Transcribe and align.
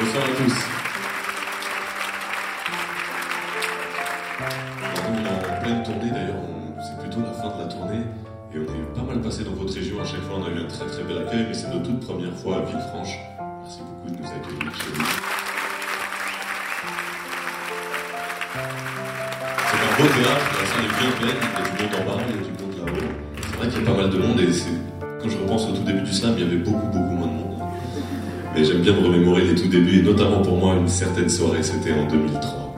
Bonsoir 0.00 0.24
à 0.24 0.28
tous. 0.28 0.56
On 4.96 5.12
est 5.12 5.28
en 5.28 5.62
pleine 5.62 5.82
tournée 5.82 6.10
d'ailleurs, 6.10 6.40
c'est 6.80 6.98
plutôt 7.02 7.20
la 7.20 7.32
fin 7.34 7.54
de 7.54 7.62
la 7.62 7.68
tournée 7.68 8.04
et 8.54 8.58
on 8.58 8.62
est 8.62 8.98
pas 8.98 9.02
mal 9.02 9.20
passé 9.20 9.44
dans 9.44 9.50
votre 9.50 9.74
région. 9.74 10.00
À 10.00 10.06
chaque 10.06 10.22
fois, 10.22 10.36
on 10.38 10.44
a 10.44 10.48
eu 10.48 10.64
un 10.64 10.68
très 10.68 10.86
très 10.86 11.02
bel 11.02 11.18
accueil, 11.18 11.44
mais 11.48 11.52
c'est 11.52 11.68
notre 11.68 11.82
toute 11.82 12.00
première 12.00 12.34
fois 12.34 12.56
à 12.56 12.60
Villefranche. 12.60 13.18
Merci 13.60 13.80
beaucoup 13.80 14.08
de 14.08 14.22
nous 14.22 14.26
accueillir 14.26 14.74
chez 14.74 14.88
nous. 14.88 15.04
C'est 19.68 19.80
un 19.84 19.92
beau 20.00 20.08
théâtre, 20.16 20.46
la 20.56 20.66
salle 20.66 20.84
est 20.86 20.96
bien 20.96 21.10
pleine, 21.20 21.40
il 21.42 21.58
y 21.58 21.60
a 21.60 21.68
du 21.68 21.82
monde 21.82 21.94
en 22.00 22.04
bas, 22.08 22.22
il 22.26 22.36
y 22.36 22.38
a 22.38 22.42
du 22.42 22.52
monde 22.56 22.74
là-haut. 22.78 23.12
C'est 23.42 23.56
vrai 23.56 23.68
qu'il 23.68 23.80
y 23.80 23.82
a 23.82 23.90
pas 23.90 23.96
mal 24.00 24.08
de 24.08 24.16
monde 24.16 24.40
et 24.40 24.48
quand 25.20 25.28
je 25.28 25.36
repense 25.36 25.64
au 25.68 25.72
tout 25.72 25.82
début 25.82 26.00
du 26.00 26.14
slam, 26.14 26.32
il 26.38 26.44
y 26.44 26.46
avait 26.46 26.56
beaucoup 26.56 26.86
beaucoup 26.86 26.98
moins 27.00 27.26
de 27.26 27.32
monde. 27.32 27.39
Mais 28.54 28.64
j'aime 28.64 28.82
bien 28.82 28.94
me 28.94 29.06
remémorer 29.06 29.44
les 29.44 29.54
tout 29.54 29.68
débuts, 29.68 30.00
et 30.00 30.02
notamment 30.02 30.42
pour 30.42 30.56
moi, 30.56 30.74
une 30.74 30.88
certaine 30.88 31.28
soirée, 31.28 31.62
c'était 31.62 31.92
en 31.92 32.06
2003. 32.06 32.70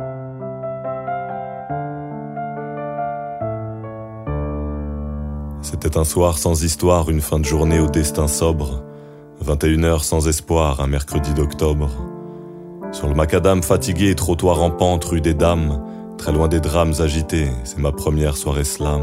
C'était 5.63 5.97
un 5.97 6.05
soir 6.05 6.37
sans 6.37 6.63
histoire, 6.63 7.09
une 7.09 7.23
fin 7.23 7.41
de 7.41 7.45
journée 7.45 7.81
au 7.81 7.87
destin 7.87 8.29
sobre. 8.29 8.85
21h 9.43 10.03
sans 10.03 10.29
espoir, 10.29 10.81
un 10.81 10.87
mercredi 10.87 11.33
d'octobre. 11.33 11.91
Sur 12.93 13.09
le 13.09 13.15
macadam 13.15 13.63
fatigué, 13.63 14.15
trottoir 14.15 14.63
en 14.63 14.71
pente, 14.71 15.05
rue 15.07 15.23
des 15.23 15.35
Dames, 15.35 15.83
très 16.19 16.33
loin 16.33 16.49
des 16.49 16.61
drames 16.61 16.93
agités, 17.01 17.49
c'est 17.65 17.79
ma 17.79 17.91
première 17.91 18.37
soirée 18.37 18.65
slam. 18.65 19.01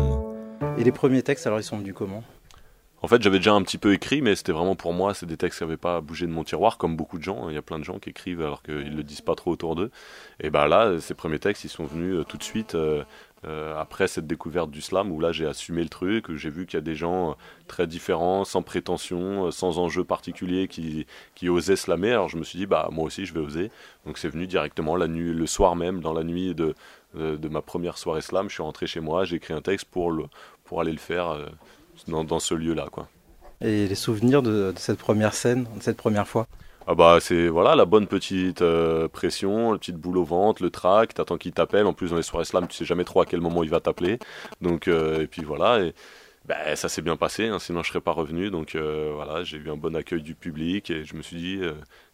Et 0.77 0.83
les 0.83 0.91
premiers 0.91 1.23
textes, 1.23 1.47
alors 1.47 1.59
ils 1.59 1.63
sont 1.63 1.77
venus 1.77 1.95
comment? 1.95 2.23
En 3.01 3.07
fait, 3.07 3.21
j'avais 3.21 3.37
déjà 3.37 3.53
un 3.53 3.61
petit 3.61 3.77
peu 3.77 3.93
écrit, 3.93 4.21
mais 4.21 4.35
c'était 4.35 4.51
vraiment 4.51 4.75
pour 4.75 4.93
moi, 4.93 5.13
c'est 5.13 5.25
des 5.25 5.37
textes 5.37 5.59
qui 5.59 5.63
n'avaient 5.63 5.77
pas 5.77 6.01
bougé 6.01 6.25
de 6.27 6.31
mon 6.31 6.43
tiroir, 6.43 6.77
comme 6.77 6.97
beaucoup 6.97 7.17
de 7.17 7.23
gens. 7.23 7.47
Il 7.49 7.55
y 7.55 7.57
a 7.57 7.61
plein 7.61 7.79
de 7.79 7.83
gens 7.83 7.97
qui 7.97 8.09
écrivent 8.09 8.41
alors 8.41 8.61
qu'ils 8.61 8.91
ne 8.91 8.95
le 8.95 9.03
disent 9.03 9.21
pas 9.21 9.35
trop 9.35 9.51
autour 9.51 9.75
d'eux. 9.75 9.89
Et 10.41 10.49
ben 10.49 10.67
là, 10.67 10.99
ces 10.99 11.13
premiers 11.13 11.39
textes, 11.39 11.63
ils 11.63 11.69
sont 11.69 11.85
venus 11.85 12.15
euh, 12.15 12.23
tout 12.25 12.37
de 12.37 12.43
suite 12.43 12.75
euh, 12.75 13.03
euh, 13.45 13.79
après 13.79 14.09
cette 14.09 14.27
découverte 14.27 14.69
du 14.69 14.81
slam, 14.81 15.13
où 15.13 15.21
là, 15.21 15.31
j'ai 15.31 15.45
assumé 15.45 15.81
le 15.81 15.87
truc, 15.87 16.35
j'ai 16.35 16.49
vu 16.49 16.65
qu'il 16.65 16.75
y 16.75 16.81
a 16.81 16.81
des 16.81 16.95
gens 16.95 17.37
très 17.67 17.87
différents, 17.87 18.43
sans 18.43 18.63
prétention, 18.63 19.49
sans 19.49 19.79
enjeu 19.79 20.03
particulier, 20.03 20.67
qui, 20.67 21.05
osaient 21.47 21.77
slammer. 21.77 22.11
Alors 22.11 22.27
je 22.27 22.35
me 22.35 22.43
suis 22.43 22.59
dit, 22.59 22.65
bah 22.65 22.89
moi 22.91 23.05
aussi, 23.05 23.25
je 23.25 23.33
vais 23.33 23.39
oser. 23.39 23.71
Donc 24.05 24.17
c'est 24.17 24.27
venu 24.27 24.45
directement 24.45 24.97
la 24.97 25.07
nuit, 25.07 25.33
le 25.33 25.47
soir 25.47 25.77
même, 25.77 26.01
dans 26.01 26.11
la 26.11 26.25
nuit 26.25 26.53
de, 26.53 26.75
de, 27.15 27.47
ma 27.47 27.61
première 27.61 27.97
soirée 27.97 28.21
slam. 28.21 28.49
Je 28.49 28.55
suis 28.55 28.63
rentré 28.63 28.87
chez 28.87 28.99
moi, 28.99 29.23
j'ai 29.23 29.37
écrit 29.37 29.53
un 29.53 29.61
texte 29.61 29.87
pour, 29.89 30.11
le, 30.11 30.25
pour 30.65 30.81
aller 30.81 30.91
le 30.91 30.97
faire 30.97 31.37
dans, 32.07 32.39
ce 32.39 32.53
lieu-là. 32.53 32.87
quoi. 32.91 33.07
Et 33.61 33.87
les 33.87 33.95
souvenirs 33.95 34.41
de, 34.41 34.73
cette 34.77 34.99
première 34.99 35.33
scène, 35.33 35.65
de 35.75 35.83
cette 35.83 35.97
première 35.97 36.27
fois 36.27 36.47
ah 36.91 36.95
bah 36.95 37.19
c'est 37.21 37.49
voilà 37.49 37.75
la 37.75 37.85
bonne 37.85 38.07
petite 38.07 38.63
euh, 38.63 39.07
pression, 39.07 39.73
le 39.73 39.77
petite 39.77 39.97
boule 39.97 40.17
au 40.17 40.23
ventre, 40.23 40.63
le 40.63 40.71
trac, 40.71 41.13
t'attends 41.13 41.37
qu'il 41.37 41.51
t'appelle. 41.51 41.85
En 41.85 41.93
plus 41.93 42.09
dans 42.09 42.15
les 42.15 42.23
soirées 42.23 42.45
slam, 42.45 42.67
tu 42.67 42.75
sais 42.75 42.85
jamais 42.85 43.03
trop 43.03 43.21
à 43.21 43.27
quel 43.27 43.41
moment 43.41 43.61
il 43.61 43.69
va 43.69 43.79
t'appeler. 43.79 44.17
Donc 44.59 44.87
euh, 44.87 45.21
et 45.21 45.27
puis 45.27 45.43
voilà 45.43 45.81
et 45.81 45.93
ben, 46.47 46.75
ça 46.75 46.89
s'est 46.89 47.03
bien 47.03 47.15
passé. 47.15 47.45
Hein, 47.45 47.59
sinon 47.59 47.83
je 47.83 47.89
serais 47.89 48.01
pas 48.01 48.11
revenu. 48.11 48.49
Donc 48.49 48.73
euh, 48.73 49.11
voilà 49.13 49.43
j'ai 49.43 49.57
eu 49.57 49.69
un 49.69 49.75
bon 49.75 49.95
accueil 49.95 50.23
du 50.23 50.33
public 50.33 50.89
et 50.89 51.05
je 51.05 51.15
me 51.15 51.21
suis 51.21 51.35
dit 51.35 51.61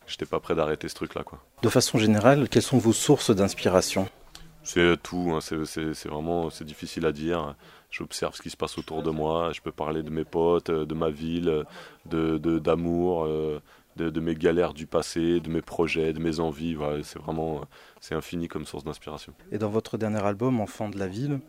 j'étais 0.07 0.25
pas 0.25 0.41
prêt 0.41 0.55
d'arrêter 0.55 0.89
ce 0.89 0.95
truc 0.95 1.15
là 1.15 1.23
quoi. 1.23 1.39
De 1.61 1.69
façon 1.69 1.97
générale, 1.97 2.49
quelles 2.49 2.61
sont 2.61 2.77
vos 2.77 2.91
sources 2.91 3.31
d'inspiration? 3.33 4.09
C'est 4.65 5.01
tout. 5.01 5.31
Hein, 5.33 5.39
c'est 5.41 6.07
vraiment 6.07 6.49
c'est 6.49 6.65
difficile 6.65 7.05
à 7.05 7.11
dire 7.11 7.55
j'observe 7.91 8.35
ce 8.35 8.41
qui 8.41 8.49
se 8.49 8.57
passe 8.57 8.77
autour 8.77 9.03
de 9.03 9.09
moi, 9.09 9.51
je 9.53 9.61
peux 9.61 9.71
parler 9.71 10.03
de 10.03 10.09
mes 10.09 10.25
potes, 10.25 10.69
euh, 10.69 10.85
de 10.85 10.93
ma 10.93 11.09
ville, 11.09 11.63
de 12.05 12.37
d'amour, 12.59 13.25
euh, 13.25 13.61
de, 13.95 14.09
de, 14.09 14.19
mes 14.19 14.35
galères 14.35 14.73
du 14.73 14.85
passé, 14.85 15.39
de 15.39 15.49
mes 15.49 15.61
projets, 15.61 16.11
de 16.11 16.19
mes 16.19 16.39
envies. 16.39 16.73
Voilà, 16.73 17.01
c'est 17.03 17.19
vraiment 17.19 17.61
c'est 18.01 18.15
infini 18.15 18.47
comme 18.47 18.65
source 18.65 18.83
d'inspiration. 18.83 19.33
Et 19.51 19.57
dans 19.57 19.69
votre 19.69 19.97
dernier 19.97 20.23
album, 20.23 20.59
Enfant 20.59 20.89
de 20.89 20.99
la 20.99 21.07
ville, 21.07 21.39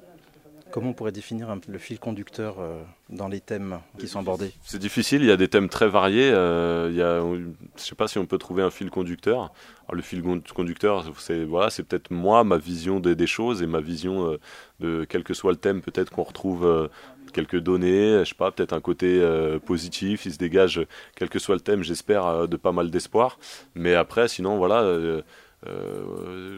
Comment 0.77 0.91
on 0.91 0.93
pourrait 0.93 1.11
définir 1.11 1.57
le 1.69 1.79
fil 1.79 1.99
conducteur 1.99 2.57
euh, 2.61 2.83
dans 3.09 3.29
les 3.29 3.41
thèmes 3.41 3.79
qui 3.99 4.07
sont 4.07 4.19
abordés? 4.19 4.53
C'est 4.63 4.79
difficile, 4.79 5.23
il 5.23 5.29
y 5.29 5.31
a 5.31 5.39
des 5.39 5.49
thèmes 5.49 5.71
très 5.71 5.89
variés. 5.89 6.31
Euh, 6.31 6.89
il 6.91 6.97
y 6.99 7.01
a, 7.01 7.21
je 7.21 7.47
ne 7.47 7.55
sais 7.77 7.95
pas 7.95 8.09
si 8.09 8.19
on 8.19 8.27
peut 8.27 8.37
trouver 8.37 8.63
un 8.63 8.69
fil 8.69 8.91
conducteur. 8.91 9.55
le 9.91 10.03
fil 10.03 10.23
conducteur, 10.55 11.07
c'est 11.19 11.45
voilà, 11.45 11.71
peut-être 11.71 12.11
moi, 12.11 12.45
ma 12.45 12.59
vision 12.59 13.01
des, 13.01 13.27
choses 13.27 13.63
et 13.63 13.67
ma 13.67 13.81
vision 13.81 14.33
euh, 14.33 14.39
de 14.81 15.07
quel 15.09 15.25
que 15.25 15.33
soit 15.33 15.53
le 15.53 15.57
thème, 15.57 15.81
peut-être 15.81 16.11
qu'on 16.11 16.25
retrouve 16.25 16.91
quelques 17.33 17.59
données, 17.59 18.19
je 18.19 18.25
sais 18.25 18.35
pas, 18.35 18.51
peut-être 18.51 18.75
un 18.75 18.83
côté 18.83 19.27
positif, 19.65 20.27
il 20.27 20.35
se 20.35 20.39
dégage, 20.39 20.87
quel 21.15 21.31
que 21.31 21.39
soit 21.39 21.55
le 21.55 21.63
thème, 21.63 21.85
j'espère, 21.85 22.49
de 22.49 22.57
pas 22.59 22.73
mal 22.73 22.91
d'espoir. 22.91 23.39
Mais 23.75 23.95
après, 23.95 24.29
sinon, 24.29 24.59
voilà 24.59 25.23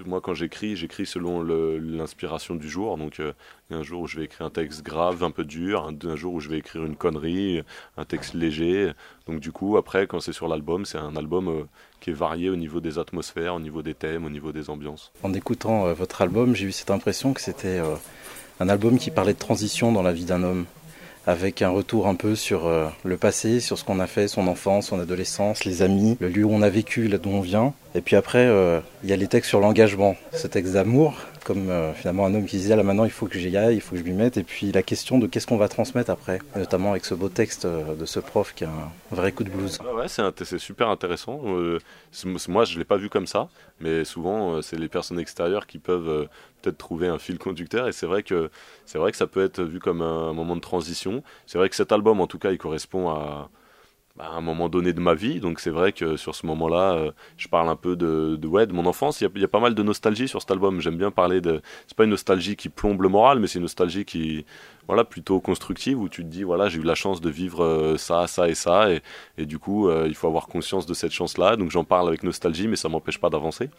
moi, 0.06 0.20
quand 0.20 0.34
j'écris, 0.34 0.76
j'écris 0.76 1.06
selon 1.06 1.42
l'inspiration 1.42 2.54
du 2.54 2.68
jour. 2.68 2.96
Donc, 2.96 3.20
euh, 3.20 3.32
un 3.70 3.82
jour 3.82 4.02
où 4.02 4.06
je 4.06 4.18
vais 4.18 4.24
écrire 4.24 4.46
un 4.46 4.50
texte 4.50 4.82
grave, 4.82 5.22
un 5.22 5.30
peu 5.30 5.44
dur, 5.44 5.90
un, 6.04 6.16
jour 6.16 6.34
où 6.34 6.40
je 6.40 6.48
vais 6.48 6.58
écrire 6.58 6.84
une 6.84 6.96
connerie, 6.96 7.62
un 7.96 8.04
texte 8.04 8.34
léger. 8.34 8.92
Donc, 9.26 9.40
du 9.40 9.52
coup, 9.52 9.76
après, 9.76 10.06
quand 10.06 10.20
c'est 10.20 10.32
sur 10.32 10.48
l'album, 10.48 10.86
c'est 10.86 10.98
un 10.98 11.16
album 11.16 11.48
euh, 11.48 11.64
qui 12.00 12.10
est 12.10 12.14
varié 12.14 12.50
au 12.50 12.56
niveau 12.56 12.80
des 12.80 12.98
atmosphères, 12.98 13.54
au 13.54 13.60
niveau 13.60 13.82
des 13.82 13.94
thèmes, 13.94 14.24
au 14.24 14.30
niveau 14.30 14.52
des 14.52 14.70
ambiances. 14.70 15.12
En 15.22 15.34
écoutant 15.34 15.92
votre 15.92 16.22
album, 16.22 16.54
j'ai 16.54 16.66
eu 16.66 16.72
cette 16.72 16.90
impression 16.90 17.32
que 17.34 17.40
c'était 17.40 17.80
un 18.60 18.68
album 18.68 18.98
qui 18.98 19.10
parlait 19.10 19.34
de 19.34 19.38
transition 19.38 19.92
dans 19.92 20.02
la 20.02 20.12
vie 20.12 20.24
d'un 20.24 20.42
homme 20.42 20.64
avec 21.28 21.60
un 21.60 21.68
retour 21.68 22.06
un 22.06 22.14
peu 22.14 22.34
sur 22.34 22.66
euh, 22.66 22.88
le 23.04 23.18
passé, 23.18 23.60
sur 23.60 23.76
ce 23.76 23.84
qu'on 23.84 24.00
a 24.00 24.06
fait, 24.06 24.28
son 24.28 24.48
enfance, 24.48 24.86
son 24.86 24.98
adolescence, 24.98 25.66
les 25.66 25.82
amis, 25.82 26.16
le 26.20 26.28
lieu 26.30 26.44
où 26.44 26.50
on 26.50 26.62
a 26.62 26.70
vécu, 26.70 27.06
là 27.06 27.18
d'où 27.18 27.28
on 27.28 27.42
vient. 27.42 27.74
Et 27.94 28.00
puis 28.00 28.16
après, 28.16 28.46
euh, 28.46 28.80
il 29.04 29.10
y 29.10 29.12
a 29.12 29.16
les 29.16 29.26
textes 29.26 29.50
sur 29.50 29.60
l'engagement, 29.60 30.16
ce 30.32 30.46
texte 30.46 30.72
d'amour, 30.72 31.18
comme 31.48 31.70
euh, 31.70 31.94
finalement 31.94 32.26
un 32.26 32.34
homme 32.34 32.44
qui 32.44 32.58
disait 32.58 32.76
là 32.76 32.82
maintenant 32.82 33.04
il 33.04 33.10
faut 33.10 33.26
que 33.26 33.38
j'y 33.38 33.56
aille, 33.56 33.76
il 33.76 33.80
faut 33.80 33.92
que 33.92 34.02
je 34.02 34.04
m'y 34.04 34.12
mette. 34.12 34.36
Et 34.36 34.44
puis 34.44 34.70
la 34.70 34.82
question 34.82 35.18
de 35.18 35.26
qu'est-ce 35.26 35.46
qu'on 35.46 35.56
va 35.56 35.68
transmettre 35.68 36.10
après, 36.10 36.38
notamment 36.54 36.90
avec 36.90 37.04
ce 37.04 37.14
beau 37.14 37.28
texte 37.28 37.66
de 37.66 38.04
ce 38.04 38.20
prof 38.20 38.54
qui 38.54 38.64
a 38.64 38.68
un 38.68 39.14
vrai 39.14 39.32
coup 39.32 39.44
de 39.44 39.50
blues. 39.50 39.78
ouais, 39.94 40.06
c'est 40.08 40.58
super 40.58 40.88
intéressant. 40.90 41.40
moi 42.48 42.64
je 42.64 42.74
ne 42.74 42.78
l'ai 42.78 42.84
pas 42.84 42.98
vu 42.98 43.08
comme 43.08 43.26
ça, 43.26 43.48
mais 43.80 44.04
souvent 44.04 44.62
c'est 44.62 44.78
les 44.78 44.88
personnes 44.88 45.18
extérieures 45.18 45.66
qui 45.66 45.78
peuvent 45.78 46.28
peut-être 46.60 46.78
trouver 46.78 47.08
un 47.08 47.18
fil 47.18 47.38
conducteur. 47.38 47.88
Et 47.88 47.92
c'est 47.92 48.06
vrai 48.06 48.22
que 48.22 48.50
c'est 48.86 48.98
vrai 48.98 49.10
que 49.10 49.16
ça 49.16 49.26
peut 49.26 49.42
être 49.42 49.62
vu 49.62 49.80
comme 49.80 50.02
un, 50.02 50.32
moment 50.32 50.56
de 50.56 50.60
transition. 50.60 51.22
C'est 51.46 51.58
vrai 51.58 51.68
que 51.68 51.76
cet 51.76 51.92
album, 51.92 52.20
en 52.20 52.26
tout 52.26 52.38
cas, 52.38 52.50
il 52.50 52.58
correspond 52.58 53.08
à, 53.08 53.48
un 54.20 54.40
moment 54.40 54.68
donné 54.68 54.92
de 54.92 55.00
ma 55.00 55.14
vie. 55.14 55.40
Donc 55.40 55.60
c'est 55.60 55.70
vrai 55.70 55.92
que 55.92 56.16
sur 56.16 56.34
ce 56.34 56.46
moment-là, 56.46 56.94
euh, 56.94 57.10
je 57.36 57.48
parle 57.48 57.68
un 57.68 57.76
peu 57.76 57.96
de, 57.96 58.36
de, 58.36 58.64
de 58.64 58.72
mon 58.72 58.86
enfance. 58.86 59.20
Il 59.20 59.30
y, 59.36 59.44
a, 59.44 59.48
pas 59.48 59.60
mal 59.60 59.74
de 59.74 59.82
nostalgie 59.82 60.28
sur 60.28 60.40
cet 60.40 60.50
album. 60.50 60.80
J'aime 60.80 60.96
bien 60.96 61.10
parler 61.10 61.40
de. 61.40 61.60
C'est 61.86 61.96
pas 61.96 62.04
une 62.04 62.10
nostalgie 62.10 62.56
qui 62.56 62.68
plombe 62.68 63.02
le 63.02 63.08
moral, 63.08 63.38
mais 63.38 63.46
c'est 63.46 63.58
une 63.58 63.62
nostalgie 63.62 64.04
qui, 64.04 64.44
voilà, 64.86 65.04
plutôt 65.04 65.40
constructive 65.40 66.00
où 66.00 66.08
tu 66.08 66.22
te 66.22 66.28
dis 66.28 66.42
voilà, 66.42 66.68
j'ai 66.68 66.78
eu 66.80 66.82
la 66.84 66.94
chance 66.94 67.20
de 67.20 67.30
vivre 67.30 67.62
euh, 67.62 67.96
ça, 67.96 68.26
ça 68.26 68.48
et 68.48 68.54
ça, 68.54 68.90
et, 68.90 69.02
et 69.36 69.46
du 69.46 69.58
coup, 69.58 69.88
euh, 69.88 70.06
il 70.08 70.14
faut 70.14 70.26
avoir 70.26 70.46
conscience 70.46 70.86
de 70.86 70.94
cette 70.94 71.12
chance-là. 71.12 71.56
Donc 71.56 71.70
j'en 71.70 71.84
parle 71.84 72.08
avec 72.08 72.22
nostalgie, 72.22 72.68
mais 72.68 72.76
ça 72.76 72.88
m'empêche 72.88 73.18
pas 73.18 73.30
d'avancer. 73.30 73.70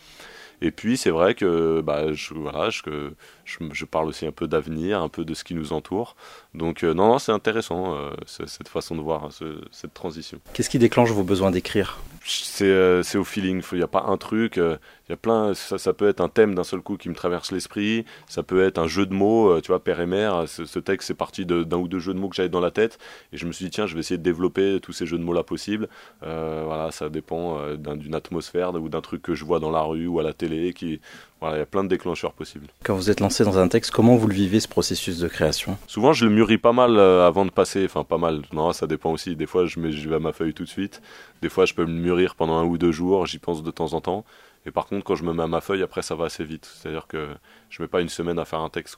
Et 0.62 0.72
puis 0.72 0.98
c'est 0.98 1.10
vrai 1.10 1.36
que 1.36 1.82
bah, 1.82 2.14
je, 2.14 2.34
voilà, 2.34 2.70
je, 2.70 3.12
je, 3.46 3.86
parle 3.86 4.08
aussi 4.08 4.26
un 4.26 4.32
peu 4.32 4.48
d'avenir, 4.48 5.02
un 5.02 5.10
peu 5.10 5.26
de 5.26 5.34
ce 5.34 5.44
qui 5.44 5.56
nous 5.56 5.74
entoure. 5.74 6.16
Donc 6.54 6.84
euh, 6.84 6.94
non, 6.94 7.08
non 7.08 7.20
c'est 7.20 7.32
intéressant 7.32 7.96
euh, 7.96 8.12
cette 8.26 8.68
façon 8.68 8.96
de 8.96 9.02
voir 9.02 9.26
hein, 9.26 9.30
cette 9.72 9.94
transition. 9.94 10.40
Qu'est-ce 10.54 10.70
qui 10.70 10.80
déclenche 10.80 11.12
vos 11.12 11.24
besoins 11.24 11.52
d'écrire? 11.52 12.00
C'est 12.26 13.18
au 13.18 13.24
feeling. 13.24 13.62
Il 13.72 13.78
n'y 13.78 13.84
a 13.84 13.88
pas 13.88 14.06
un 14.08 14.18
truc. 14.18 14.58
Il 14.58 14.78
y 15.10 15.14
a 15.14 15.18
plein. 15.18 15.54
Ça, 15.54 15.78
ça 15.78 15.94
peut 15.94 16.08
être 16.08 16.22
un 16.22 16.30
thème 16.30 16.56
d'un 16.56 16.64
seul 16.64 16.82
coup 16.82 16.98
qui 16.98 17.10
me 17.10 17.16
traverse 17.16 17.52
l'esprit. 17.52 18.06
Ça 18.28 18.44
peut 18.44 18.64
être 18.64 18.78
un 18.78 18.88
jeu 18.88 19.06
de 19.06 19.14
mots. 19.14 19.60
tu 19.62 19.68
vois, 19.68 19.84
père 19.84 20.00
et 20.00 20.06
mère. 20.06 20.48
Ce, 20.48 20.80
texte 20.80 21.08
c'est 21.08 21.14
parti 21.14 21.46
d'un 21.46 21.78
ou 21.78 21.88
deux 21.88 22.00
jeux 22.00 22.14
de 22.14 22.20
mots 22.20 22.30
que 22.30 22.36
j'avais 22.36 22.50
dans 22.50 22.60
la 22.60 22.72
tête. 22.72 23.00
Et 23.34 23.38
je 23.38 23.46
me 23.46 23.52
suis 23.52 23.66
dit 23.66 23.72
tiens, 23.72 23.88
je 23.88 23.94
vais 23.94 24.02
essayer 24.02 24.18
de 24.18 24.24
développer 24.24 24.80
tous 24.82 24.94
ces 24.94 25.06
jeux 25.06 25.18
de 25.18 25.24
mots 25.24 25.34
là 25.34 25.44
possibles. 25.44 25.88
voilà, 26.22 26.90
ça 26.92 27.10
dépend 27.10 27.76
d'une 27.76 28.16
atmosphère 28.16 28.74
ou 28.76 28.90
d'un 28.90 29.02
truc 29.02 29.22
que 29.22 29.36
je 29.36 29.46
vois 29.46 29.60
dans 29.60 29.72
la 29.72 29.82
rue 29.82 30.08
ou 30.08 30.20
à 30.20 30.24
la 30.24 30.34
télé 30.34 30.74
qui 30.74 31.00
voilà, 31.40 31.56
il 31.56 31.60
y 31.60 31.64
a 31.64 31.66
plein 31.66 31.86
de 31.86 31.90
déclencheurs 31.90 32.34
possibles. 32.34 32.68
Quand 32.84 32.96
vous 32.96 33.10
êtes 33.10 33.22
lancé 33.22 33.46
dans 33.46 33.60
un 33.60 33.70
texte, 33.70 33.92
comment 33.92 34.18
vous 34.18 34.28
le 34.28 34.34
vivez 34.34 34.60
ce 34.60 34.68
processus 34.68 35.20
de 35.20 35.28
création? 35.30 35.78
Souvent, 35.88 36.12
je 36.12 36.26
le 36.26 36.32
mûris 36.32 36.58
pas 36.58 36.74
mal 36.74 36.98
euh, 36.98 37.26
avant 37.26 37.46
de 37.46 37.50
passer. 37.50 37.86
Enfin, 37.86 38.04
pas 38.04 38.18
mal. 38.18 38.42
Non, 38.52 38.74
ça 38.74 38.88
dépend 38.88 39.12
aussi. 39.12 39.38
Des 39.38 39.46
fois, 39.46 39.66
je, 39.66 39.80
mets, 39.80 39.92
je 39.94 40.10
vais 40.10 40.18
à 40.18 40.20
ma 40.20 40.34
feuille 40.34 40.54
tout 40.54 40.66
de 40.66 40.70
suite. 40.70 41.02
Des 41.42 41.48
fois, 41.48 41.66
je 41.66 41.74
peux 41.74 41.86
me 41.86 41.98
mûrir 42.10 42.36
pendant 42.36 42.58
un 42.58 42.66
ou 42.66 42.78
deux 42.78 42.92
jours. 42.92 43.26
J'y 43.26 43.40
pense 43.40 43.64
de 43.64 43.72
temps 43.72 43.94
en 43.94 44.02
temps. 44.02 44.26
Et 44.66 44.72
par 44.72 44.88
contre, 44.88 45.06
quand 45.06 45.16
je 45.16 45.24
me 45.24 45.34
mets 45.34 45.44
à 45.44 45.48
ma 45.48 45.62
feuille, 45.62 45.84
après, 45.84 46.02
ça 46.02 46.16
va 46.16 46.26
assez 46.26 46.44
vite. 46.44 46.70
C'est-à-dire 46.74 47.08
que 47.08 47.30
je 47.70 47.82
mets 47.82 47.88
pas 47.88 48.02
une 48.02 48.10
semaine 48.10 48.40
à 48.40 48.46
faire 48.46 48.60
un 48.60 48.70
texte. 48.70 48.98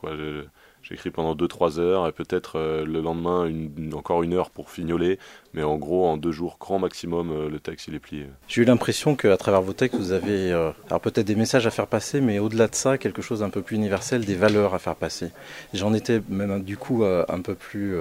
J'écris 0.84 1.12
pendant 1.12 1.36
2-3 1.36 1.80
heures 1.80 2.08
et 2.08 2.12
peut-être 2.12 2.58
euh, 2.58 2.86
le 2.86 3.02
lendemain 3.02 3.48
encore 3.94 4.24
une 4.24 4.34
heure 4.34 4.50
pour 4.50 4.72
fignoler. 4.72 5.20
Mais 5.54 5.62
en 5.62 5.78
gros, 5.78 6.08
en 6.08 6.18
deux 6.18 6.32
jours, 6.32 6.58
grand 6.60 6.80
maximum, 6.80 7.32
euh, 7.32 7.50
le 7.50 7.60
texte 7.60 7.88
il 7.88 7.96
est 7.96 8.00
plié. 8.00 8.26
J'ai 8.48 8.64
eu 8.64 8.66
l'impression 8.66 9.16
qu'à 9.16 9.38
travers 9.38 9.62
vos 9.62 9.74
textes, 9.74 9.96
vous 9.96 10.12
avez 10.12 10.52
euh, 10.52 10.72
alors 10.88 11.00
peut-être 11.00 11.28
des 11.28 11.36
messages 11.36 11.68
à 11.68 11.72
faire 11.72 11.86
passer, 11.86 12.20
mais 12.20 12.40
au-delà 12.40 12.68
de 12.68 12.74
ça, 12.74 12.98
quelque 12.98 13.22
chose 13.22 13.42
d'un 13.42 13.52
peu 13.52 13.62
plus 13.62 13.76
universel, 13.76 14.26
des 14.26 14.34
valeurs 14.34 14.74
à 14.74 14.80
faire 14.80 14.96
passer. 14.96 15.30
J'en 15.76 15.94
étais 15.94 16.22
même 16.30 16.64
du 16.64 16.78
coup 16.78 17.04
un 17.04 17.42
peu 17.42 17.54
plus 17.54 17.96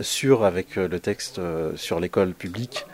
sûr 0.00 0.44
avec 0.44 0.76
le 0.76 0.98
texte 1.00 1.40
sur 1.76 2.00
l'école 2.00 2.32
publique 2.32 2.84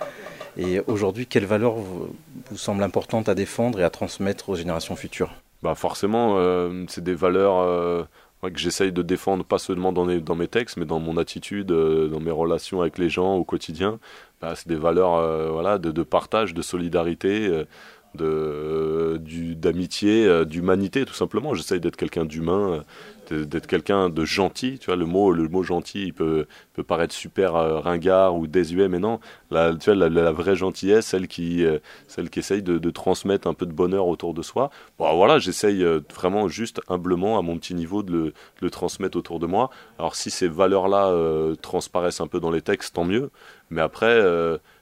Et 0.56 0.80
aujourd'hui, 0.86 1.26
quelles 1.26 1.46
valeurs 1.46 1.74
vous, 1.74 2.08
vous 2.50 2.56
semblent 2.56 2.82
importantes 2.82 3.28
à 3.28 3.34
défendre 3.34 3.80
et 3.80 3.84
à 3.84 3.90
transmettre 3.90 4.50
aux 4.50 4.54
générations 4.54 4.96
futures? 4.96 5.32
Bah 5.62 5.74
Forcément, 5.74 6.34
euh, 6.36 6.84
c'est 6.88 7.02
des 7.02 7.14
valeurs 7.14 7.58
euh, 7.58 8.04
que 8.42 8.58
j'essaye 8.58 8.92
de 8.92 9.02
défendre, 9.02 9.44
pas 9.44 9.58
seulement 9.58 9.92
dans, 9.92 10.06
dans, 10.06 10.34
mes 10.34 10.48
textes, 10.48 10.76
mais 10.76 10.84
dans 10.84 11.00
mon 11.00 11.16
attitude, 11.16 11.72
euh, 11.72 12.08
dans 12.08 12.20
mes 12.20 12.30
relations 12.30 12.82
avec 12.82 12.98
les 12.98 13.08
gens 13.08 13.34
au 13.34 13.44
quotidien. 13.44 13.98
Bah, 14.42 14.54
c'est 14.54 14.68
des 14.68 14.76
valeurs 14.76 15.52
voilà, 15.52 15.78
de, 15.78 16.02
partage, 16.02 16.52
de 16.52 16.60
solidarité 16.60 17.64
de 18.14 19.20
d'amitié, 19.54 20.44
d'humanité 20.44 21.04
tout 21.04 21.14
simplement. 21.14 21.54
J'essaye 21.54 21.80
d'être 21.80 21.96
quelqu'un 21.96 22.24
d'humain, 22.24 22.82
d'être 23.30 23.66
quelqu'un 23.66 24.10
de 24.10 24.24
gentil. 24.24 24.78
Tu 24.78 24.86
vois, 24.86 24.96
le 24.96 25.06
mot, 25.06 25.32
le 25.32 25.48
mot 25.48 25.62
gentil, 25.62 26.04
il 26.04 26.14
peut, 26.14 26.46
peut 26.72 26.82
paraître 26.82 27.14
super 27.14 27.56
euh, 27.56 27.80
ringard 27.80 28.36
ou 28.36 28.46
désuet, 28.46 28.88
mais 28.88 28.98
non. 28.98 29.20
La, 29.50 29.72
la, 29.86 30.32
vraie 30.32 30.56
gentillesse, 30.56 31.06
celle 31.06 31.28
qui, 31.28 31.64
euh, 31.64 31.78
celle 32.08 32.30
qui 32.30 32.40
essaye 32.40 32.62
de, 32.62 32.90
transmettre 32.90 33.48
un 33.48 33.54
peu 33.54 33.66
de 33.66 33.72
bonheur 33.72 34.06
autour 34.06 34.34
de 34.34 34.42
soi. 34.42 34.70
Bon, 34.98 35.14
voilà, 35.16 35.38
j'essaye 35.38 35.82
euh, 35.82 36.00
vraiment 36.14 36.48
juste 36.48 36.80
humblement, 36.88 37.38
à 37.38 37.42
mon 37.42 37.56
petit 37.58 37.74
niveau, 37.74 38.02
de 38.02 38.12
le, 38.12 38.32
le 38.60 38.70
transmettre 38.70 39.16
autour 39.16 39.38
de 39.38 39.46
moi. 39.46 39.70
Alors, 39.98 40.16
si 40.16 40.30
ces 40.30 40.48
valeurs-là 40.48 41.12
transparaissent 41.62 42.20
un 42.20 42.26
peu 42.26 42.40
dans 42.40 42.50
les 42.50 42.62
textes, 42.62 42.94
tant 42.94 43.04
mieux. 43.04 43.30
Mais 43.70 43.80
après, 43.80 44.20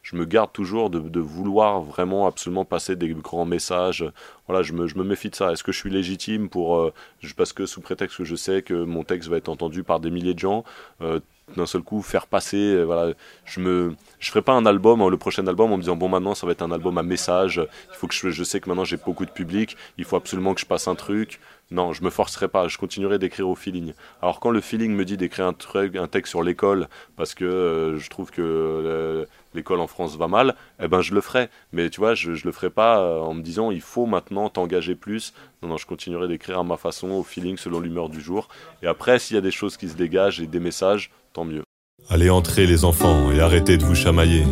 je 0.03 0.17
me 0.17 0.25
garde 0.25 0.53
toujours 0.53 0.91
de, 0.91 1.21
vouloir 1.21 1.81
vraiment 1.81 2.27
absolument 2.27 2.65
passer 2.65 2.97
des 2.97 3.11
grands 3.11 3.45
messages. 3.45 4.05
Voilà, 4.49 4.63
je 4.63 4.73
me, 4.73 4.89
je 4.89 4.99
me 4.99 5.05
méfie 5.05 5.31
de 5.31 5.37
ça. 5.37 5.53
Est-ce 5.53 5.63
que 5.63 5.71
je 5.71 5.79
suis 5.79 5.91
légitime 5.91 6.49
pour, 6.49 6.91
parce 7.37 7.53
que 7.53 7.67
sous 7.67 7.81
prétexte 7.81 8.19
que 8.19 8.25
je 8.25 8.33
je 8.33 8.37
sais 8.37 8.63
que 8.63 8.73
mon 8.85 9.05
texte 9.05 9.29
va 9.29 9.37
être 9.37 9.51
entendu 9.51 9.83
par 9.83 10.01
des 10.01 10.11
milliers 10.11 10.33
de 10.33 10.39
gens. 10.39 10.65
Euh, 11.03 11.21
d'un 11.57 11.67
seul 11.67 11.83
coup 11.83 12.01
faire 12.01 12.29
passer 12.29 12.57
euh, 12.57 12.85
voilà 12.85 13.13
je 13.45 13.61
me 13.61 13.95
je 14.21 14.31
ferai 14.31 14.41
pas 14.41 14.53
un 14.53 14.65
album 14.65 15.03
hein, 15.03 15.11
le 15.11 15.19
prochain 15.19 15.47
album 15.47 15.71
en 15.73 15.77
me 15.77 15.83
disant 15.83 15.97
bon 15.97 16.09
maintenant 16.09 16.35
ça 16.35 16.47
va 16.47 16.53
être 16.53 16.63
un 16.63 16.71
album 16.71 16.97
à 16.97 17.03
message 17.03 17.61
il 17.91 17.97
faut 17.97 18.07
que 18.07 18.15
je, 18.15 18.31
je 18.31 18.45
sais 18.45 18.59
que 18.61 18.71
maintenant 18.71 18.85
j'ai 18.85 18.97
beaucoup 18.97 19.27
de 19.27 19.31
public 19.31 19.77
il 19.99 20.05
faut 20.05 20.17
absolument 20.17 20.55
que 20.55 20.61
je 20.61 20.67
passe 20.67 20.89
un 20.89 20.95
truc 20.95 21.41
non 21.73 21.93
je 21.93 22.05
me 22.05 22.11
forcerai 22.11 22.49
pas 22.49 22.69
je 22.69 22.79
continuerai 22.79 23.19
d'écrire 23.19 23.49
au 23.49 23.55
feeling 23.55 23.93
alors 24.21 24.41
quand 24.41 24.51
le 24.51 24.61
feeling 24.61 24.93
me 24.95 25.05
dit 25.05 25.17
d'écrire 25.17 25.47
un 25.47 26.07
texte 26.07 26.31
sur 26.31 26.43
l'école 26.43 26.89
parce 27.17 27.35
que 27.35 27.45
euh, 27.45 27.99
je 27.99 28.11
trouve 28.11 28.31
que 28.31 29.27
l'école 29.55 29.81
en 29.81 29.87
France 29.87 30.17
va 30.17 30.29
mal 30.29 30.55
eh 30.81 30.89
ben 30.89 31.01
je 31.01 31.15
le 31.15 31.21
ferai 31.21 31.49
mais 31.73 31.91
tu 31.91 32.01
vois 32.01 32.15
je 32.15 32.35
je 32.35 32.45
le 32.45 32.53
ferai 32.53 32.71
pas 32.71 33.01
euh, 33.01 33.21
en 33.21 33.35
me 33.35 33.43
disant 33.43 33.71
il 33.71 33.81
faut 33.81 34.07
maintenant 34.07 34.49
t'engager 34.49 34.95
plus 34.95 35.33
non 35.63 35.69
non 35.69 35.77
je 35.77 35.87
continuerai 35.87 36.29
d'écrire 36.29 36.59
à 36.59 36.65
ma 36.65 36.77
façon 36.77 37.11
au 37.11 37.23
feeling 37.23 37.57
selon 37.57 37.81
l'humeur 37.81 38.09
du 38.09 38.21
jour 38.21 38.49
et 38.83 38.87
après 38.87 39.19
s'il 39.19 39.35
y 39.35 39.39
a 39.39 39.43
des 39.43 39.51
choses 39.51 39.77
qui 39.77 39.89
se 39.89 39.97
dégagent 39.97 40.41
et 40.41 40.47
des 40.47 40.61
messages 40.61 41.11
tant 41.33 41.45
mieux. 41.45 41.63
Allez 42.09 42.31
entrer 42.31 42.67
les 42.67 42.85
enfants 42.85 43.31
et 43.31 43.41
arrêtez 43.41 43.77
de 43.77 43.85
vous 43.85 43.95
chamailler. 43.95 44.45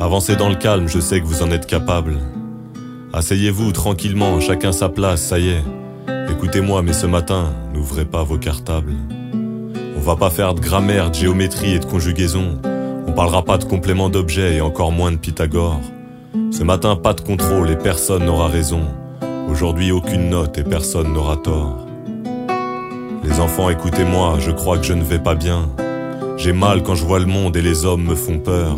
Avancez 0.00 0.34
dans 0.34 0.48
le 0.48 0.56
calme, 0.56 0.88
je 0.88 0.98
sais 0.98 1.20
que 1.20 1.26
vous 1.26 1.42
en 1.42 1.50
êtes 1.50 1.66
capables. 1.66 2.18
Asseyez-vous 3.12 3.72
tranquillement, 3.72 4.40
chacun 4.40 4.72
sa 4.72 4.88
place, 4.88 5.22
ça 5.22 5.38
y 5.38 5.50
est. 5.50 5.62
Écoutez-moi, 6.30 6.82
mais 6.82 6.92
ce 6.92 7.06
matin, 7.06 7.52
n'ouvrez 7.72 8.04
pas 8.04 8.22
vos 8.22 8.38
cartables. 8.38 8.92
On 9.96 10.00
va 10.00 10.16
pas 10.16 10.30
faire 10.30 10.54
de 10.54 10.60
grammaire, 10.60 11.10
de 11.10 11.14
géométrie 11.14 11.74
et 11.74 11.78
de 11.78 11.84
conjugaison. 11.84 12.58
On 13.06 13.12
parlera 13.12 13.42
pas 13.42 13.58
de 13.58 13.64
complément 13.64 14.08
d'objet 14.08 14.56
et 14.56 14.60
encore 14.60 14.92
moins 14.92 15.12
de 15.12 15.16
Pythagore. 15.16 15.80
Ce 16.50 16.62
matin, 16.62 16.96
pas 16.96 17.14
de 17.14 17.20
contrôle 17.20 17.70
et 17.70 17.76
personne 17.76 18.24
n'aura 18.24 18.48
raison. 18.48 18.82
Aujourd'hui, 19.48 19.92
aucune 19.92 20.30
note 20.30 20.58
et 20.58 20.64
personne 20.64 21.12
n'aura 21.12 21.36
tort. 21.36 21.86
Les 23.22 23.40
enfants, 23.40 23.70
écoutez-moi, 23.70 24.36
je 24.38 24.50
crois 24.50 24.78
que 24.78 24.84
je 24.84 24.92
ne 24.92 25.02
vais 25.02 25.18
pas 25.18 25.34
bien. 25.34 25.68
J'ai 26.36 26.52
mal 26.52 26.82
quand 26.82 26.94
je 26.94 27.04
vois 27.04 27.20
le 27.20 27.26
monde 27.26 27.56
et 27.56 27.62
les 27.62 27.84
hommes 27.84 28.04
me 28.04 28.14
font 28.14 28.38
peur. 28.38 28.76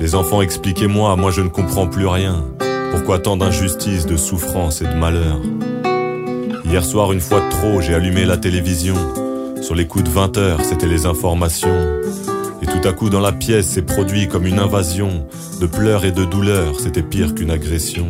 Les 0.00 0.14
enfants, 0.14 0.42
expliquez-moi, 0.42 1.14
moi 1.16 1.30
je 1.30 1.42
ne 1.42 1.48
comprends 1.48 1.86
plus 1.86 2.06
rien. 2.06 2.44
Pourquoi 2.90 3.18
tant 3.18 3.36
d'injustice, 3.36 4.06
de 4.06 4.16
souffrance 4.16 4.82
et 4.82 4.86
de 4.86 4.94
malheur 4.94 5.38
Hier 6.68 6.84
soir, 6.84 7.12
une 7.12 7.20
fois 7.20 7.40
de 7.40 7.48
trop, 7.48 7.80
j'ai 7.80 7.94
allumé 7.94 8.24
la 8.24 8.36
télévision. 8.36 8.96
Sur 9.62 9.76
les 9.76 9.86
coups 9.86 10.02
de 10.02 10.10
20 10.10 10.36
heures, 10.36 10.60
c'était 10.64 10.88
les 10.88 11.06
informations. 11.06 12.02
Et 12.60 12.66
tout 12.66 12.86
à 12.86 12.92
coup, 12.92 13.08
dans 13.08 13.20
la 13.20 13.30
pièce, 13.30 13.68
c'est 13.68 13.82
produit 13.82 14.26
comme 14.26 14.46
une 14.46 14.58
invasion. 14.58 15.28
De 15.60 15.66
pleurs 15.66 16.04
et 16.04 16.10
de 16.10 16.24
douleurs, 16.24 16.80
c'était 16.80 17.04
pire 17.04 17.36
qu'une 17.36 17.52
agression. 17.52 18.08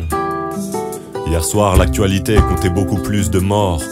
Hier 1.27 1.43
soir, 1.43 1.77
l'actualité 1.77 2.37
comptait 2.37 2.71
beaucoup 2.71 2.97
plus 2.97 3.29
de 3.29 3.37
morts 3.37 3.83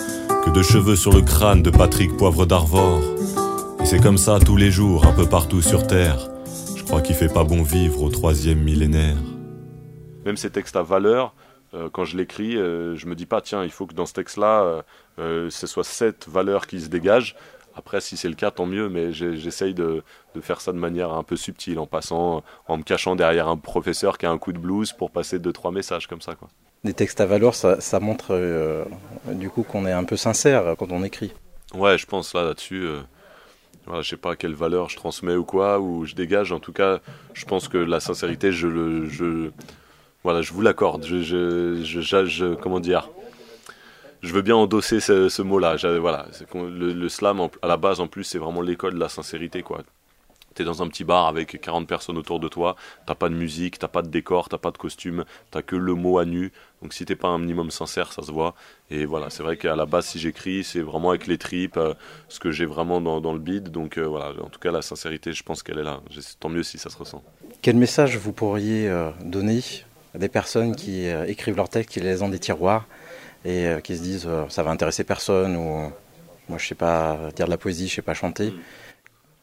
que 0.43 0.49
de 0.49 0.63
cheveux 0.63 0.95
sur 0.95 1.13
le 1.13 1.21
crâne 1.21 1.61
de 1.61 1.69
Patrick 1.69 2.17
Poivre 2.17 2.47
d'Arvor. 2.47 3.01
Et 3.81 3.85
c'est 3.85 4.01
comme 4.01 4.17
ça 4.17 4.39
tous 4.39 4.57
les 4.57 4.71
jours, 4.71 5.05
un 5.05 5.13
peu 5.13 5.27
partout 5.27 5.61
sur 5.61 5.85
Terre. 5.85 6.17
Je 6.75 6.83
crois 6.83 7.01
qu'il 7.01 7.15
fait 7.15 7.31
pas 7.31 7.43
bon 7.43 7.61
vivre 7.61 8.01
au 8.01 8.09
troisième 8.09 8.63
millénaire. 8.63 9.17
Même 10.25 10.37
ces 10.37 10.49
textes 10.49 10.75
à 10.75 10.81
valeur, 10.81 11.35
euh, 11.75 11.89
quand 11.91 12.05
je 12.05 12.17
l'écris, 12.17 12.57
euh, 12.57 12.95
je 12.95 13.05
me 13.05 13.15
dis 13.15 13.25
pas, 13.25 13.41
tiens, 13.41 13.63
il 13.63 13.71
faut 13.71 13.85
que 13.85 13.93
dans 13.93 14.05
ce 14.05 14.13
texte-là, 14.13 14.83
euh, 15.19 15.49
ce 15.49 15.67
soit 15.67 15.83
cette 15.83 16.27
valeur 16.27 16.67
qui 16.67 16.81
se 16.81 16.87
dégage. 16.87 17.35
Après, 17.75 17.99
si 17.99 18.15
c'est 18.15 18.29
le 18.29 18.35
cas, 18.35 18.51
tant 18.51 18.65
mieux, 18.65 18.87
mais 18.87 19.11
j'essaye 19.11 19.73
de, 19.73 20.01
de, 20.33 20.41
faire 20.41 20.61
ça 20.61 20.71
de 20.71 20.77
manière 20.77 21.11
un 21.11 21.23
peu 21.23 21.35
subtile, 21.35 21.77
en 21.77 21.85
passant, 21.85 22.41
en 22.67 22.77
me 22.77 22.83
cachant 22.83 23.17
derrière 23.17 23.49
un 23.49 23.57
professeur 23.57 24.17
qui 24.17 24.25
a 24.25 24.31
un 24.31 24.37
coup 24.37 24.53
de 24.53 24.59
blues 24.59 24.93
pour 24.93 25.11
passer 25.11 25.39
deux, 25.39 25.51
trois 25.51 25.71
messages 25.71 26.07
comme 26.07 26.21
ça. 26.21 26.35
Quoi 26.35 26.47
des 26.85 26.93
textes 26.93 27.19
à 27.19 27.25
valeur, 27.25 27.55
ça, 27.55 27.99
montre 27.99 28.27
euh, 28.29 28.85
du 29.27 29.49
coup 29.49 29.63
qu'on 29.63 29.85
est 29.85 29.91
un 29.91 30.03
peu 30.03 30.15
sincère 30.15 30.75
quand 30.77 30.91
on 30.91 31.03
écrit. 31.03 31.33
Ouais, 31.73 31.97
je 31.97 32.05
pense 32.05 32.33
là 32.33 32.43
là-dessus. 32.43 32.85
Euh, 32.85 33.01
je 34.01 34.07
sais 34.07 34.17
pas 34.17 34.35
quelle 34.35 34.53
valeur 34.53 34.89
je 34.89 34.95
transmets 34.95 35.35
ou 35.35 35.43
quoi, 35.43 35.79
ou 35.79 36.05
je 36.05 36.15
dégage. 36.15 36.51
En 36.51 36.59
tout 36.59 36.71
cas, 36.71 36.99
je 37.33 37.45
pense 37.45 37.67
que 37.67 37.77
la 37.77 37.99
sincérité, 37.99 38.51
je 38.51 38.67
le, 38.67 39.09
je, 39.09 39.49
voilà, 40.25 40.41
je 40.41 40.51
vous 40.53 40.61
l'accorde. 40.61 41.05
Je, 41.05 41.21
je, 41.21 42.55
comment 42.55 42.79
dire? 42.79 43.09
Je 44.21 44.33
veux 44.33 44.41
bien 44.41 44.55
endosser 44.55 44.99
ce, 44.99 45.41
mot-là. 45.41 45.75
Voilà, 45.99 46.25
le, 46.53 46.93
le, 46.93 47.09
slam 47.09 47.47
à 47.61 47.67
la 47.67 47.77
base 47.77 47.99
en 47.99 48.07
plus, 48.07 48.23
c'est 48.23 48.39
vraiment 48.39 48.61
l'école 48.61 48.95
de 48.95 48.99
la 48.99 49.07
sincérité, 49.07 49.61
quoi 49.61 49.83
t'es 50.55 50.63
dans 50.63 50.81
un 50.81 50.87
petit 50.87 51.03
bar 51.03 51.27
avec 51.27 51.61
40 51.61 51.87
personnes 51.87 52.17
autour 52.17 52.39
de 52.39 52.47
toi, 52.47 52.75
t'as 53.05 53.13
pas 53.13 53.29
de 53.29 53.35
musique, 53.35 53.77
t'as 53.77 53.87
pas 53.87 54.01
de 54.01 54.07
décor, 54.07 54.49
t'as 54.49 54.57
pas 54.57 54.71
de 54.71 54.77
costume, 54.77 55.25
t'as 55.51 55.61
que 55.61 55.75
le 55.75 55.93
mot 55.93 56.17
à 56.17 56.25
nu. 56.25 56.51
Donc 56.81 56.93
si 56.93 57.05
t'es 57.05 57.15
pas 57.15 57.27
un 57.27 57.37
minimum 57.37 57.69
sincère, 57.69 58.11
ça 58.11 58.23
se 58.23 58.31
voit. 58.31 58.55
Et 58.89 59.05
voilà, 59.05 59.29
c'est 59.29 59.43
vrai 59.43 59.57
qu'à 59.57 59.75
la 59.75 59.85
base, 59.85 60.07
si 60.07 60.19
j'écris, 60.19 60.63
c'est 60.63 60.79
vraiment 60.79 61.09
avec 61.09 61.27
les 61.27 61.37
tripes, 61.37 61.77
euh, 61.77 61.93
ce 62.29 62.39
que 62.39 62.51
j'ai 62.51 62.65
vraiment 62.65 63.01
dans, 63.01 63.33
le 63.33 63.39
bide. 63.39 63.69
Donc 63.69 63.97
euh, 63.97 64.05
voilà, 64.05 64.29
en 64.41 64.49
tout 64.49 64.59
cas, 64.59 64.71
la 64.71 64.81
sincérité, 64.81 65.33
je 65.33 65.43
pense 65.43 65.61
qu'elle 65.61 65.77
est 65.77 65.83
là. 65.83 65.99
Tant 66.39 66.49
mieux 66.49 66.63
si 66.63 66.77
ça 66.77 66.89
se 66.89 66.97
ressent. 66.97 67.21
Quel 67.61 67.75
message 67.75 68.17
vous 68.17 68.31
pourriez 68.31 68.87
euh, 68.87 69.11
donner 69.23 69.61
des 70.17 70.29
personnes 70.29 70.75
qui 70.75 71.07
écrivent 71.27 71.55
leurs 71.55 71.69
textes, 71.69 71.91
qui 71.91 71.99
les 71.99 72.21
ont 72.21 72.29
des 72.29 72.39
tiroirs 72.39 72.87
et 73.43 73.67
qui 73.83 73.97
se 73.97 74.01
disent 74.01 74.27
ça 74.49 74.63
va 74.63 74.71
intéresser 74.71 75.03
personne 75.03 75.55
ou 75.55 75.91
moi 76.49 76.57
je 76.57 76.67
sais 76.67 76.75
pas 76.75 77.17
dire 77.35 77.45
de 77.45 77.51
la 77.51 77.57
poésie, 77.57 77.87
je 77.87 77.95
sais 77.95 78.01
pas 78.01 78.13
chanter. 78.13 78.51
Mm. 78.51 78.59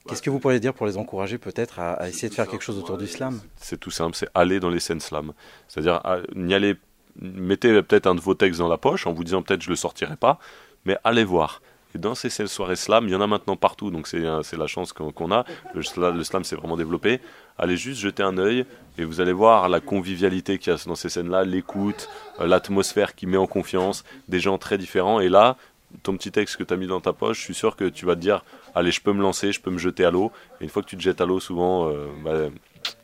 Qu'est-ce 0.08 0.22
que 0.22 0.30
vous 0.30 0.40
pourriez 0.40 0.60
dire 0.60 0.74
pour 0.74 0.86
les 0.86 0.96
encourager 0.96 1.38
peut-être 1.38 1.78
à, 1.78 2.08
essayer 2.08 2.28
de 2.28 2.34
faire 2.34 2.48
quelque 2.48 2.62
chose 2.62 2.78
autour 2.78 2.98
du 2.98 3.06
slam? 3.06 3.40
C'est 3.56 3.78
tout 3.78 3.90
simple, 3.90 4.16
c'est 4.16 4.28
aller 4.34 4.58
dans 4.58 4.70
les 4.70 4.80
scènes 4.80 5.00
slam. 5.00 5.32
C'est-à-dire, 5.68 6.02
n'y 6.34 6.54
aller, 6.54 6.74
mettez 7.20 7.82
peut-être 7.82 8.06
un 8.06 8.14
de 8.14 8.20
vos 8.20 8.34
textes 8.34 8.58
dans 8.58 8.68
la 8.68 8.78
poche 8.78 9.06
en 9.06 9.12
vous 9.12 9.22
disant 9.22 9.42
peut-être 9.42 9.62
je 9.62 9.70
le 9.70 9.76
sortirai 9.76 10.16
pas, 10.16 10.38
mais 10.84 10.96
allez 11.04 11.24
voir. 11.24 11.62
Et 11.94 11.98
dans 11.98 12.14
ces 12.14 12.30
soirées 12.46 12.76
slam, 12.76 13.06
il 13.06 13.12
y 13.12 13.14
en 13.14 13.20
a 13.20 13.26
maintenant 13.26 13.56
partout, 13.56 13.90
donc 13.90 14.08
c'est 14.08 14.18
la 14.18 14.66
chance 14.66 14.92
qu'on 14.92 15.30
a. 15.30 15.44
Le, 15.74 15.82
slam 16.24 16.42
s'est 16.42 16.56
vraiment 16.56 16.76
développé. 16.76 17.20
Allez 17.58 17.76
juste 17.76 18.00
jeter 18.00 18.22
un 18.22 18.38
œil 18.38 18.64
et 18.98 19.04
vous 19.04 19.20
allez 19.20 19.32
voir 19.32 19.68
la 19.68 19.80
convivialité 19.80 20.58
qu'il 20.58 20.72
y 20.72 20.76
a 20.76 20.78
dans 20.86 20.94
ces 20.94 21.08
scènes-là, 21.08 21.44
l'écoute, 21.44 22.08
euh, 22.40 22.46
l'atmosphère 22.46 23.14
qui 23.14 23.26
met 23.26 23.36
en 23.36 23.46
confiance, 23.46 24.04
des 24.28 24.40
gens 24.40 24.58
très 24.58 24.78
différents. 24.78 25.20
Et 25.20 25.28
là, 25.28 25.56
ton 26.02 26.16
petit 26.16 26.30
texte 26.30 26.56
que 26.56 26.64
tu 26.64 26.74
as 26.74 26.76
mis 26.76 26.86
dans 26.86 27.00
ta 27.00 27.12
poche, 27.12 27.38
je 27.38 27.44
suis 27.44 27.54
sûr 27.54 27.76
que 27.76 27.84
tu 27.88 28.06
vas 28.06 28.14
te 28.14 28.20
dire 28.20 28.44
allez, 28.74 28.90
je 28.90 29.00
peux 29.00 29.12
me 29.12 29.22
lancer, 29.22 29.52
je 29.52 29.60
peux 29.60 29.70
me 29.70 29.78
jeter 29.78 30.04
à 30.04 30.10
l'eau. 30.10 30.32
Et 30.60 30.64
une 30.64 30.70
fois 30.70 30.82
que 30.82 30.88
tu 30.88 30.96
te 30.96 31.02
jettes 31.02 31.20
à 31.20 31.26
l'eau, 31.26 31.40
souvent, 31.40 31.88
euh, 31.88 32.06
bah, 32.24 32.32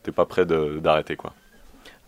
t'es 0.03 0.13
pas 0.13 0.27
prêt 0.27 0.47
d'arrêter. 0.47 1.17
quoi. 1.17 1.33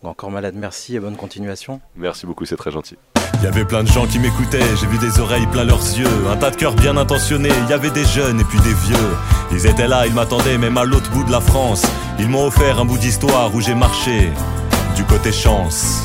Encore 0.03 0.31
malade, 0.31 0.55
merci 0.57 0.95
et 0.95 0.99
bonne 0.99 1.15
continuation. 1.15 1.79
Merci 1.95 2.25
beaucoup, 2.25 2.45
c'est 2.45 2.55
très 2.55 2.71
gentil. 2.71 2.97
Il 3.35 3.43
y 3.43 3.47
avait 3.47 3.65
plein 3.65 3.83
de 3.83 3.87
gens 3.87 4.07
qui 4.07 4.19
m'écoutaient, 4.19 4.75
j'ai 4.79 4.87
vu 4.87 4.97
des 4.97 5.19
oreilles 5.19 5.45
plein 5.47 5.63
leurs 5.63 5.79
yeux, 5.79 6.27
un 6.29 6.37
tas 6.37 6.49
de 6.51 6.55
cœurs 6.55 6.75
bien 6.75 6.97
intentionnés, 6.97 7.49
il 7.63 7.69
y 7.69 7.73
avait 7.73 7.91
des 7.91 8.05
jeunes 8.05 8.39
et 8.39 8.43
puis 8.43 8.59
des 8.61 8.73
vieux. 8.73 9.09
Ils 9.51 9.67
étaient 9.67 9.87
là, 9.87 10.07
ils 10.07 10.13
m'attendaient 10.13 10.57
même 10.57 10.77
à 10.77 10.85
l'autre 10.85 11.09
bout 11.11 11.23
de 11.23 11.31
la 11.31 11.39
France. 11.39 11.83
Ils 12.21 12.29
m'ont 12.29 12.45
offert 12.45 12.79
un 12.79 12.85
bout 12.85 12.99
d'histoire 12.99 13.53
où 13.55 13.61
j'ai 13.61 13.73
marché 13.73 14.29
du 14.95 15.03
côté 15.05 15.31
chance. 15.31 16.03